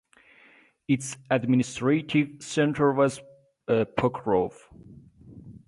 [0.87, 3.21] Its administrative centre was
[3.69, 4.53] Pokrov.